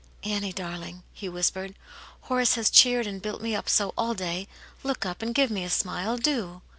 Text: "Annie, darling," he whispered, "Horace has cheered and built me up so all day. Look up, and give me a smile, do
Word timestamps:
"Annie, 0.23 0.51
darling," 0.51 1.03
he 1.13 1.29
whispered, 1.29 1.75
"Horace 2.21 2.55
has 2.55 2.71
cheered 2.71 3.05
and 3.05 3.21
built 3.21 3.39
me 3.39 3.55
up 3.55 3.69
so 3.69 3.93
all 3.95 4.15
day. 4.15 4.47
Look 4.81 5.05
up, 5.05 5.21
and 5.21 5.31
give 5.35 5.51
me 5.51 5.63
a 5.63 5.69
smile, 5.69 6.17
do 6.17 6.63